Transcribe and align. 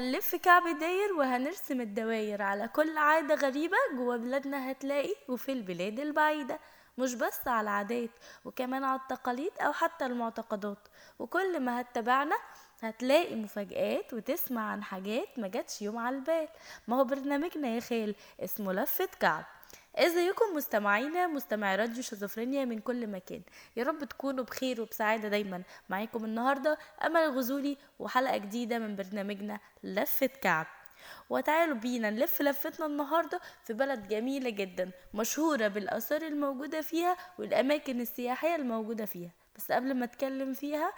هنلف 0.00 0.36
كعب 0.36 0.78
داير 0.78 1.12
وهنرسم 1.12 1.80
الدواير 1.80 2.42
على 2.42 2.68
كل 2.68 2.98
عادة 2.98 3.34
غريبة 3.34 3.76
جوا 3.96 4.16
بلادنا 4.16 4.70
هتلاقي 4.70 5.14
وفي 5.28 5.52
البلاد 5.52 6.00
البعيدة 6.00 6.58
مش 6.98 7.14
بس 7.14 7.48
على 7.48 7.60
العادات 7.60 8.10
وكمان 8.44 8.84
على 8.84 9.00
التقاليد 9.00 9.52
أو 9.60 9.72
حتى 9.72 10.06
المعتقدات. 10.06 10.88
وكل 11.18 11.60
ما 11.60 11.80
هتتابعنا 11.80 12.36
هتلاقي 12.82 13.34
مفاجآت 13.34 14.14
وتسمع 14.14 14.70
عن 14.70 14.82
حاجات 14.82 15.38
ما 15.38 15.48
جاتش 15.48 15.82
يوم 15.82 15.98
على 15.98 16.16
البال. 16.16 16.48
ما 16.88 16.96
هو 16.96 17.04
برنامجنا 17.04 17.68
يا 17.68 17.80
خال 17.80 18.14
اسمه 18.40 18.72
لفة 18.72 19.08
كعب. 19.20 19.44
ازيكم 19.96 20.44
مستمعينا 20.56 21.26
مستمعي 21.26 21.76
راديو 21.76 22.02
شيزوفرينيا 22.02 22.64
من 22.64 22.78
كل 22.78 23.06
مكان. 23.06 23.42
يا 23.76 23.84
رب 23.84 24.04
تكونوا 24.04 24.44
بخير 24.44 24.80
وبسعادة 24.80 25.28
دايما. 25.28 25.62
معاكم 25.88 26.24
النهاردة 26.24 26.78
أمل 27.06 27.16
الغزولي 27.20 27.76
وحلقة 27.98 28.36
جديدة 28.36 28.78
من 28.78 28.96
برنامجنا 28.96 29.60
لفة 29.84 30.26
كعب. 30.26 30.66
وتعالوا 31.30 31.76
بينا 31.76 32.10
نلف 32.10 32.42
لفتنا 32.42 32.86
النهاردة 32.86 33.40
في 33.64 33.72
بلد 33.72 34.08
جميلة 34.08 34.50
جدا 34.50 34.90
مشهورة 35.14 35.68
بالآثار 35.68 36.22
الموجودة 36.22 36.80
فيها 36.80 37.16
والأماكن 37.38 38.00
السياحية 38.00 38.54
الموجودة 38.56 39.04
فيها. 39.04 39.30
بس 39.56 39.72
قبل 39.72 39.94
ما 39.94 40.04
أتكلم 40.04 40.54
فيها 40.54 40.92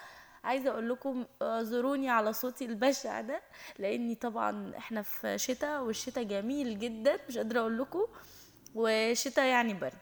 عايزة 0.44 0.70
أقول 0.70 0.88
لكم 0.90 1.26
اعذروني 1.42 2.10
على 2.10 2.32
صوتي 2.32 2.64
البشع 2.64 3.20
ده 3.20 3.42
لأني 3.78 4.14
طبعا 4.14 4.72
إحنا 4.76 5.02
في 5.02 5.38
شتاء 5.38 5.82
والشتاء 5.82 6.24
جميل 6.24 6.78
جدا 6.78 7.18
مش 7.28 7.36
قادرة 7.36 7.60
أقول 7.60 7.78
لكم. 7.78 8.06
وشتاء 8.74 9.44
يعني 9.46 9.74
برد. 9.74 9.92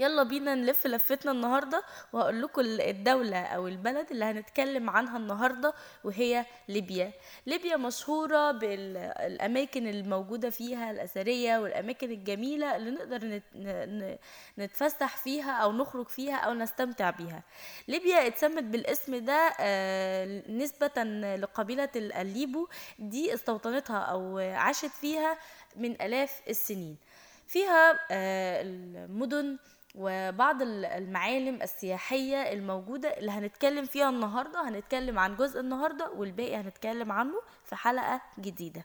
يلا 0.00 0.22
بينا 0.22 0.54
نلف 0.54 0.86
لفتنا 0.86 1.32
النهاردة 1.32 1.82
وهقول 2.12 2.42
لكم 2.42 2.60
الدولة 2.64 3.42
أو 3.42 3.68
البلد 3.68 4.10
اللي 4.10 4.24
هنتكلم 4.24 4.90
عنها 4.90 5.16
النهاردة 5.16 5.74
وهي 6.04 6.46
ليبيا. 6.68 7.12
ليبيا 7.46 7.76
مشهورة 7.76 8.50
بالأماكن 8.52 9.86
الموجودة 9.86 10.50
فيها 10.50 10.90
الأثرية 10.90 11.58
والأماكن 11.58 12.10
الجميلة 12.10 12.76
اللي 12.76 12.90
نقدر 12.90 13.40
نتفسح 14.58 15.16
فيها 15.16 15.52
أو 15.52 15.72
نخرج 15.72 16.08
فيها 16.08 16.36
أو 16.36 16.54
نستمتع 16.54 17.10
بيها. 17.10 17.42
ليبيا 17.88 18.26
اتسمت 18.26 18.62
بالاسم 18.64 19.16
ده 19.16 19.52
آه، 19.60 20.42
نسبة 20.50 21.02
لقبيلة 21.36 21.88
الليبو. 21.96 22.68
دي 22.98 23.34
استوطنتها 23.34 23.98
أو 23.98 24.38
عاشت 24.38 24.86
فيها 25.00 25.38
من 25.76 26.02
آلاف 26.02 26.40
السنين. 26.48 26.96
فيها 27.48 27.98
آه، 28.10 28.62
المدن 28.62 29.58
وبعض 29.94 30.62
ال- 30.62 30.84
المعالم 30.84 31.62
السياحية 31.62 32.52
الموجودة 32.52 33.08
اللي 33.08 33.30
هنتكلم 33.30 33.84
فيها 33.86 34.08
النهاردة 34.10 34.68
هنتكلم 34.68 35.18
عن 35.18 35.36
جزء 35.36 35.60
النهاردة 35.60 36.10
والباقي 36.10 36.56
هنتكلم 36.56 37.12
عنه 37.12 37.40
في 37.64 37.76
حلقة 37.76 38.20
جديدة. 38.38 38.84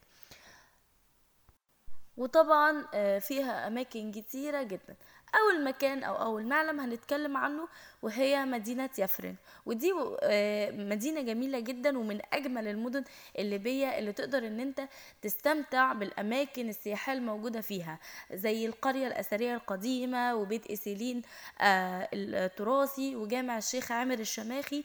وطبعا 2.18 2.86
آه، 2.94 3.20
فيها 3.20 3.68
أماكن 3.68 4.12
كتيرة 4.12 4.64
جدا. 4.64 4.96
أول 5.36 5.64
مكان 5.64 6.04
أو 6.04 6.16
أول 6.16 6.46
معلم 6.46 6.80
هنتكلم 6.80 7.38
عنه 7.38 7.68
وهي 8.02 8.46
مدينة 8.46 8.90
يفرن. 8.98 9.36
ودي 9.66 9.92
آه، 10.24 10.72
مدينة 10.72 11.22
جميلة 11.22 11.60
جدا 11.60 11.98
ومن 11.98 12.20
أجمل 12.34 12.68
المدن 12.68 13.04
الليبية 13.40 13.88
اللي 14.00 14.14
تقدر 14.14 14.48
إن 14.48 14.60
أنت 14.60 14.88
تستمتع 15.22 15.94
بالأماكن 15.94 16.70
السياحية 16.70 17.14
الموجودة 17.14 17.62
فيها 17.62 18.00
زي 18.34 18.66
القرية 18.66 19.08
الأثرية 19.08 19.56
القديمة 19.56 20.36
وبيت 20.36 20.68
إيسيلين 20.68 21.22
آه، 21.62 22.10
التراثي 22.14 23.16
وجامع 23.16 23.58
الشيخ 23.58 23.92
عامر 23.92 24.20
الشماخي 24.20 24.84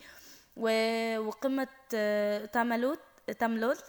وقمة 0.57 1.69
آه، 1.95 2.45
تاملوت 2.45 3.01
تاملوت 3.39 3.85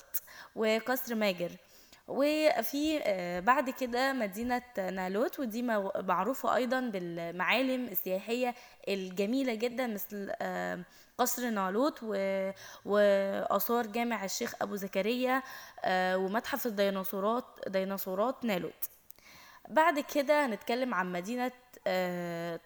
وقصر 0.56 1.16
ماجر. 1.16 1.52
وفي 2.10 3.02
آه، 3.04 3.40
بعد 3.40 3.70
كده 3.70 4.14
مدينة 4.14 4.62
نالوت 4.78 5.40
ودي 5.40 5.62
معروفة 6.02 6.56
أيضا 6.56 6.80
بالمعالم 6.80 7.86
السياحية 7.86 8.56
الجميلة 8.88 9.54
جدا 9.54 9.88
مثل 9.88 10.32
آه، 10.42 10.80
قصر 11.18 11.50
نالوت 11.50 12.04
وآثار 12.86 13.88
جامع 13.88 14.26
الشيخ 14.26 14.54
أبو 14.62 14.76
زكريا 14.76 15.44
آه، 15.84 16.18
ومتحف 16.18 16.66
الديناصورات 16.66 17.46
ديناصورات 17.68 18.46
نالوت. 18.46 18.90
بعد 19.70 20.00
كده 20.00 20.46
هنتكلم 20.46 20.94
عن 20.94 21.12
مدينة 21.12 21.52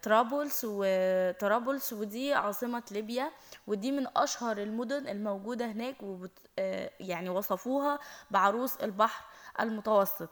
طرابلس 0.04 0.66
وطرابلس 0.70 1.94
ودي 1.94 2.34
عاصمة 2.34 2.84
ليبيا 2.92 3.32
ودي 3.68 3.92
من 3.92 4.08
أشهر 4.16 4.58
المدن 4.58 5.08
الموجودة 5.08 5.66
هناك 5.66 5.96
يعني 7.00 7.30
وصفوها 7.30 8.00
بعروس 8.32 8.76
البحر 8.76 9.26
المتوسط. 9.60 10.30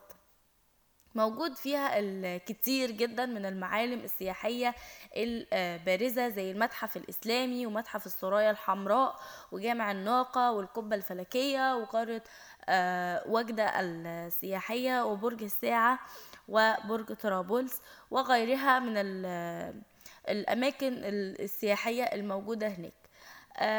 موجود 1.15 1.55
فيها 1.55 1.99
الكتير 1.99 2.91
جدا 2.91 3.25
من 3.25 3.45
المعالم 3.45 3.99
السياحية 3.99 4.75
البارزة 5.17 6.29
زي 6.29 6.51
المتحف 6.51 6.97
الإسلامي 6.97 7.65
ومتحف 7.65 8.05
السرايا 8.05 8.51
الحمراء 8.51 9.15
وجامع 9.51 9.91
الناقة 9.91 10.51
والقبة 10.51 10.95
الفلكية 10.95 11.75
وقارة 11.75 12.21
آه، 12.69 13.23
وجدة 13.27 13.71
السياحية 13.79 15.05
وبرج 15.05 15.43
الساعة 15.43 15.99
وبرج 16.47 17.13
طرابلس 17.15 17.81
وغيرها 18.11 18.79
من 18.79 18.93
ال- 18.97 19.81
الأماكن 20.29 20.93
السياحية 21.39 22.03
الموجودة 22.03 22.67
هناك. 22.67 23.00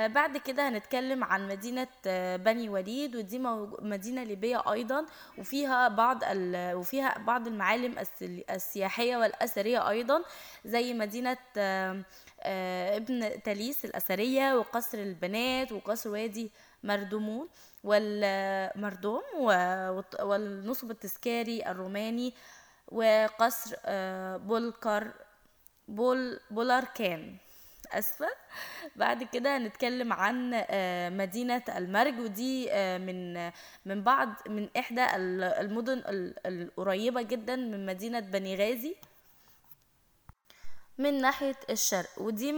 بعد 0.07 0.37
كده 0.37 0.69
هنتكلم 0.69 1.25
عن 1.25 1.49
مدينة 1.49 1.87
آه 2.07 2.37
بني 2.37 2.69
وليد 2.69 3.17
ودي 3.17 3.39
مدينة 3.83 4.25
ليبية 4.25 4.73
أيضا 4.73 5.07
وفيها 5.39 5.89
بعض 5.89 6.23
وفيها 6.55 7.19
بعض 7.19 7.47
المعالم 7.47 7.99
الس- 7.99 8.43
السياحية 8.51 9.17
والأثرية 9.17 9.89
أيضا 9.91 10.23
زي 10.65 10.95
مدينة 10.95 11.37
آه 11.57 12.03
آه 12.41 12.97
ابن 12.97 13.43
تاليس 13.43 13.85
الأثرية 13.85 14.55
وقصر 14.59 14.99
البنات 14.99 15.73
وقصر 15.73 16.11
وادي 16.11 16.51
مردمون 16.85 17.49
والمردوم 17.85 19.23
والنصب 20.23 20.91
التذكاري 20.91 21.67
الروماني 21.71 22.35
وقصر 22.89 23.77
آه 23.85 24.37
بولكر 24.37 25.13
بول 25.89 26.41
بولاركان. 26.51 27.37
أسفة. 27.99 28.27
بعد 28.97 29.23
كده 29.23 29.57
هنتكلم 29.57 30.13
عن 30.13 30.51
آه، 30.71 31.09
مدينة 31.09 31.63
المرج 31.77 32.19
ودي 32.21 32.73
آه، 32.73 32.99
من 32.99 33.35
من 33.87 34.03
بعض 34.03 34.29
من 34.49 34.69
إحدى 34.79 35.05
ال- 35.05 35.43
المدن 35.45 35.99
ال- 35.99 36.35
القريبة 36.47 37.23
جدا 37.23 37.57
من 37.57 37.87
مدينة 37.87 38.21
بني 38.21 38.57
غازي. 38.57 38.97
من 41.03 41.21
ناحية 41.21 41.57
الشرق 41.71 42.09
ودي 42.17 42.53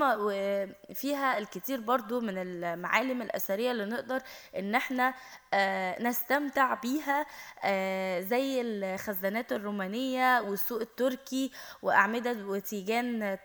فيها 0.95 1.39
الكتير 1.39 1.81
برضو 1.81 2.21
من 2.21 2.35
المعالم 2.39 3.23
الأثرية 3.23 3.71
اللي 3.71 3.85
نقدر 3.85 4.23
إن 4.59 4.75
إحنا 4.75 5.15
آه، 5.55 6.03
نستمتع 6.03 6.75
بيها 6.75 7.27
آه، 7.65 8.21
زي 8.21 8.61
الخزانات 8.61 9.53
الرومانية 9.53 10.41
والسوق 10.41 10.81
التركي 10.81 11.51
وأعمدة 11.83 12.33
وتيجان 12.47 13.39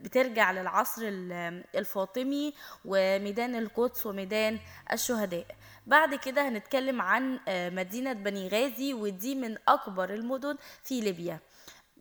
بترجع 0.00 0.52
للعصر 0.52 1.02
ال- 1.04 1.64
الفاطمي 1.74 2.54
وميدان 2.84 3.54
القدس 3.56 4.06
وميدان 4.06 4.58
الشهداء. 4.92 5.46
بعد 5.86 6.14
كده 6.14 6.48
هنتكلم 6.48 7.00
عن 7.02 7.40
آه، 7.48 7.70
مدينة 7.70 8.12
بني 8.12 8.48
غازي 8.48 8.94
ودي 8.94 9.34
من 9.34 9.56
أكبر 9.68 10.10
المدن 10.14 10.56
في 10.84 11.00
ليبيا. 11.00 11.38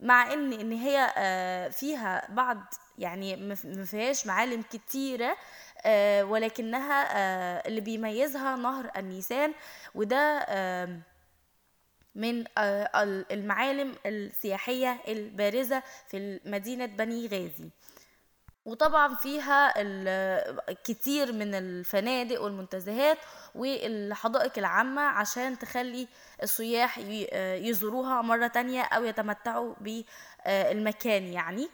مع 0.02 0.34
إن 0.34 0.54
إن 0.54 0.72
هي 0.72 1.14
آه، 1.18 1.68
فيها 1.70 2.28
بعض 2.32 2.58
يعني 2.98 3.36
ما 3.36 3.56
فيهاش 3.86 4.28
معالم 4.28 4.62
كتيرة 4.62 5.38
آه، 5.86 6.24
ولكنها 6.26 7.18
آه، 7.18 7.68
اللي 7.68 7.82
بيميزها 7.82 8.56
نهر 8.56 8.92
النيسان 8.98 9.54
وده 9.96 10.46
من 12.16 12.46
ال- 12.58 13.26
المعالم 13.32 13.96
السياحية 14.06 15.00
البارزة 15.08 15.84
في 16.08 16.40
مدينة 16.46 16.86
بني 16.86 17.28
غازي. 17.28 17.70
وطبعا 18.66 19.16
فيها 19.16 19.74
كتير 20.84 21.34
من 21.34 21.56
الفنادق 21.56 22.42
والمنتزهات 22.42 23.18
والحدائق 23.56 24.52
العامة 24.58 25.02
عشان 25.02 25.60
تخلي 25.60 26.08
السياح 26.44 26.98
يزوروها 27.68 28.22
مرة 28.22 28.48
تانية 28.48 28.82
أو 28.82 29.04
يتمتعوا 29.04 29.74
بالمكان 29.82 31.24
يعني. 31.24 31.70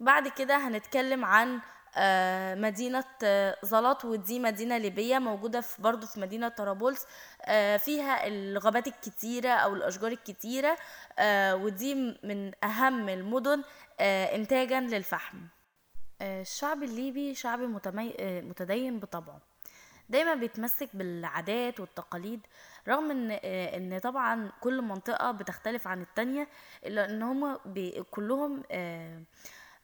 بعد 0.00 0.28
كده 0.28 0.56
هنتكلم 0.56 1.24
عن 1.24 1.60
آه، 1.96 2.54
مدينة 2.54 3.04
آه، 3.24 3.56
زلط 3.62 4.04
ودي 4.04 4.40
مدينة 4.40 4.78
ليبية 4.78 5.18
موجودة 5.18 5.60
في 5.60 5.82
برضو 5.82 6.06
في 6.06 6.20
مدينة 6.20 6.48
طرابلس. 6.48 7.06
آه، 7.42 7.76
فيها 7.76 8.26
الغابات 8.26 8.86
الكتيرة 8.86 9.50
أو 9.50 9.74
الأشجار 9.74 10.12
الكتيرة. 10.12 10.76
ودي 11.52 11.94
من 12.22 12.52
أهم 12.64 13.08
المدن 13.08 13.62
إنتاجا 14.00 14.80
للفحم. 14.80 15.38
الشعب 16.22 16.82
الليبي 16.82 17.34
شعب 17.34 17.60
متمي... 17.60 18.14
آه، 18.18 18.40
متدين 18.40 18.98
بطبعه. 19.00 19.40
دايما 20.08 20.34
بيتمسك 20.34 20.88
بالعادات 20.96 21.80
والتقاليد 21.80 22.40
رغم 22.88 23.10
إن 23.10 23.30
آه، 23.44 23.76
إن 23.76 23.98
طبعا 23.98 24.52
كل 24.60 24.82
منطقة 24.82 25.30
بتختلف 25.32 25.86
عن 25.88 26.02
التانية 26.02 26.48
إلا 26.86 27.04
إن 27.10 27.22
هما 27.22 27.60
بي 27.66 28.02
كلهم 28.10 28.62
آه، 28.70 29.22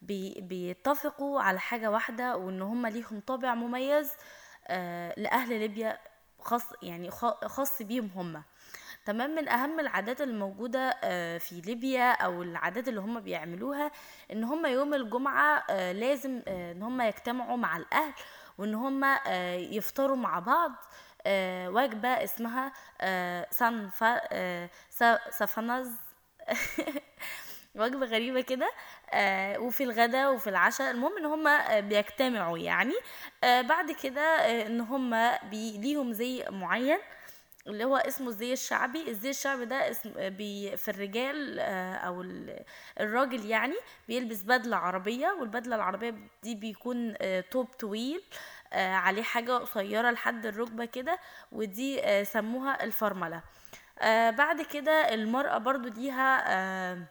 بي 0.03 0.35
بيتفقوا 0.41 1.41
على 1.41 1.61
حاجة 1.61 1.91
واحدة 1.91 2.37
وإن 2.37 2.63
هما 2.63 2.89
ليهم 2.89 3.21
طابع 3.27 3.55
مميز 3.55 4.11
آه، 4.67 5.15
لأهل 5.17 5.59
ليبيا 5.59 5.99
خاص 6.41 6.63
يعني 6.83 7.11
خا- 7.11 7.47
خاص 7.47 7.83
بيهم 7.83 8.11
هما 8.17 8.43
تمام 9.05 9.31
من 9.35 9.49
أهم 9.49 9.81
العادات 9.81 10.21
الموجودة 10.21 10.97
آه، 11.05 11.39
في 11.39 11.61
ليبيا 11.61 12.13
أو 12.13 12.43
العادات 12.43 12.89
اللي 12.89 13.01
هم 13.01 13.21
بيعملوها 13.21 13.91
إن 14.33 14.45
هم 14.45 14.67
يوم 14.67 14.95
الجمعة 14.95 15.65
آه، 15.71 15.93
لازم 15.93 16.43
آه، 16.49 16.73
إن 16.73 16.83
هم 16.83 17.01
يجتمعوا 17.01 17.57
مع 17.57 17.77
الأهل 17.77 18.13
وإن 18.59 18.75
هم 18.75 19.05
يفطروا 19.75 20.17
مع 20.17 20.39
بعض 20.39 20.73
وجبة 21.75 22.09
اسمها 22.09 22.73
سانفا 23.51 24.21
سا- 24.91 25.31
سفنز. 25.31 25.91
وجبة 27.75 28.07
غريبة 28.07 28.41
كده 28.41 28.71
وفي 29.59 29.85
الغداء 29.85 30.35
وفي 30.35 30.51
العشاء. 30.51 30.91
المهم 30.91 31.17
إن 31.19 31.25
هم 31.25 31.47
آه 31.49 31.81
بيجتمعوا 31.81 32.59
يعني 32.59 32.95
بعد 33.43 33.91
كده 34.03 34.21
إن 34.67 34.81
هم 34.81 35.11
بي 35.51 35.79
ليهم 35.79 36.13
زي 36.13 36.45
معين 36.51 36.99
اللي 37.67 37.85
هو 37.85 37.97
اسمه 37.97 38.29
الزي 38.29 38.53
الشعبي. 38.53 39.09
الزي 39.11 39.31
الشعبي 39.31 39.65
ده 39.65 39.91
اسم 39.91 40.11
بي 40.17 40.77
في 40.77 40.91
الرجال 40.91 41.59
آه، 41.61 41.95
أو 41.95 42.23
ال- 42.23 42.65
الراجل 43.01 43.47
يعني 43.47 43.75
بيلبس 44.09 44.43
بدلة 44.43 44.77
عربية 44.77 45.29
والبدلة 45.41 45.77
العربية 45.77 46.15
دي 46.43 46.55
بيكون 46.55 47.15
آه، 47.21 47.41
توب 47.41 47.67
طويل 47.67 48.23
آه، 48.73 48.95
عليه 48.95 49.23
حاجة 49.23 49.53
قصيرة 49.53 50.11
لحد 50.11 50.47
الركبة 50.47 50.85
كده 50.85 51.19
ودي 51.53 52.25
سموها 52.25 52.85
الفرملة. 52.85 53.43
آه، 53.99 54.31
بعد 54.31 54.63
كده 54.63 55.15
المرأة 55.15 55.59
برضو 55.59 55.89
ليها 55.89 57.09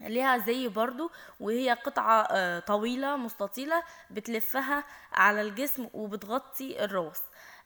ليها 0.00 0.38
زي 0.38 0.68
برضو 0.68 1.10
وهي 1.40 1.70
قطعة 1.72 2.58
طويلة 2.58 3.16
مستطيلة 3.16 3.82
بتلفها 4.10 4.84
على 5.12 5.40
الجسم 5.42 5.88
وبتغطي 5.92 6.84
الراس. 6.84 7.22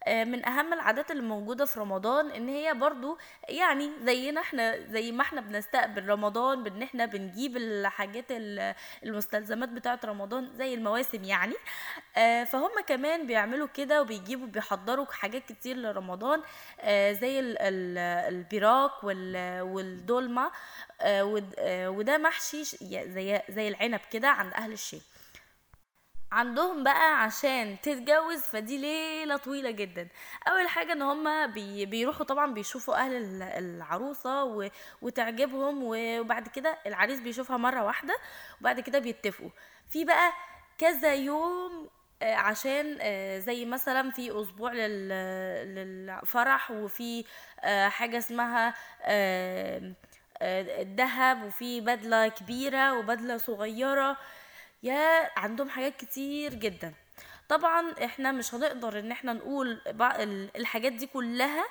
من 0.09 0.47
أهم 0.49 0.73
العادات 0.73 1.11
اللي 1.11 1.23
موجودة 1.23 1.65
في 1.65 1.81
رمضان 1.81 2.31
إن 2.31 2.49
هي 2.49 2.75
برضو 2.75 3.19
يعني 3.49 3.91
زينا 4.05 4.41
إحنا 4.41 4.79
زي 4.91 5.13
ما 5.13 5.23
إحنا 5.23 5.41
بنستقبل 5.41 6.09
رمضان 6.09 6.63
بإن 6.63 6.83
إحنا 6.83 7.07
بنجيب 7.07 7.57
الحاجات 7.57 8.25
ال- 8.31 8.75
المستلزمات 9.05 9.69
بتاعة 9.69 10.01
رمضان 10.05 10.51
زي 10.57 10.75
المواسم 10.75 11.25
يعني. 11.25 11.55
آه، 12.17 12.45
فهم 12.45 12.71
كمان 12.87 13.27
بيعملوا 13.27 13.69
كده 13.75 14.01
وبيجيبوا 14.03 14.47
بيحضروا 14.47 15.07
حاجات 15.07 15.45
كتير 15.53 15.77
لرمضان 15.77 16.43
آه، 16.81 17.13
زي 17.13 17.41
ال- 17.41 17.59
ال- 17.59 17.99
البراك 18.35 19.05
وال- 19.05 19.61
والدولمة 19.63 20.51
آه، 21.01 21.25
ود- 21.25 21.55
آه، 21.59 21.91
وده 21.91 22.19
محشي 22.19 22.65
زي 23.49 23.69
العنب 23.69 24.01
كده 24.13 24.29
عند 24.29 24.53
أهل 24.55 24.73
الشام 24.73 25.01
عندهم 26.33 26.85
بقى 26.85 27.23
عشان 27.23 27.77
تتجوز 27.83 28.41
فدي 28.43 28.79
ليلة 28.79 29.37
طويلة 29.37 29.71
جدا. 29.71 30.09
أول 30.49 30.69
حاجة 30.69 30.93
إن 30.93 31.03
هما 31.03 31.47
بي 31.47 31.87
بيروحوا 31.87 32.27
طبعا 32.27 32.55
بيشوفوا 32.55 32.95
أهل 32.97 33.13
ال- 33.17 33.43
العروسة 33.43 34.45
و... 34.45 34.69
وتعجبهم 35.03 35.81
وبعد 35.85 36.49
كده 36.49 36.79
العريس 36.87 37.21
بيشوفها 37.21 37.57
مرة 37.57 37.85
واحدة 37.85 38.15
وبعد 38.61 38.81
كده 38.81 38.99
بيتفقوا. 38.99 39.51
في 39.89 40.05
بقى 40.05 40.33
كذا 40.79 41.15
يوم 41.15 41.89
آه، 42.23 42.35
عشان 42.35 42.99
آه، 43.01 43.39
زي 43.39 43.65
مثلا 43.65 44.11
في 44.11 44.41
أسبوع 44.41 44.73
لل... 44.73 45.09
للفرح 45.75 46.71
وفي 46.71 47.25
آه، 47.61 47.89
حاجة 47.89 48.19
اسمها 48.19 48.75
الذهب 50.43 51.43
وفي 51.45 51.81
بدلة 51.81 52.29
كبيرة 52.29 52.99
وبدلة 52.99 53.37
صغيرة. 53.37 54.17
يا 54.83 55.39
عندهم 55.39 55.69
حاجات 55.69 55.97
كتير 55.97 56.55
جدا. 56.55 56.95
طبعا 57.49 57.95
إحنا 58.05 58.33
مش 58.33 58.55
هنقدر 58.55 58.99
إن 58.99 59.11
إحنا 59.11 59.33
نقول 59.33 59.81
الحاجات 60.57 60.93
دي 60.93 61.07
كلها 61.07 61.65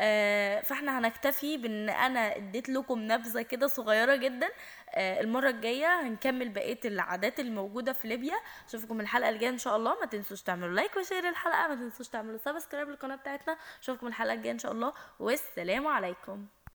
آه، 0.00 0.60
فإحنا 0.60 0.98
هنكتفي 0.98 1.56
بإن 1.56 1.88
أنا 1.88 2.36
إديت 2.36 2.68
لكم 2.68 2.98
نبذة 3.12 3.42
كده 3.42 3.66
صغيرة 3.66 4.16
جدا. 4.16 4.48
آه، 4.94 5.20
المرة 5.20 5.50
الجاية 5.50 6.00
هنكمل 6.00 6.48
بقية 6.48 6.80
العادات 6.84 7.40
الموجودة 7.40 7.92
في 7.92 8.08
ليبيا. 8.08 8.34
أشوفكم 8.68 9.00
الحلقة 9.00 9.28
الجاية 9.30 9.50
إن 9.50 9.58
شاء 9.58 9.76
الله. 9.76 10.00
ما 10.00 10.06
تنسوش 10.06 10.42
تعملوا 10.42 10.74
like 10.74 10.96
و 10.96 11.01
share 11.01 11.28
الحلقة. 11.28 11.68
ما 11.68 11.74
تنسوش 11.74 12.08
تعملوا 12.08 12.38
subscribe 12.38 12.88
للقناة 12.88 13.16
بتاعتنا. 13.16 13.56
أشوفكم 13.82 14.06
الحلقة 14.06 14.34
الجاية 14.34 14.52
إن 14.52 14.58
شاء 14.58 14.72
الله. 14.72 14.92
والسلام 15.20 15.86
عليكم. 15.86 16.46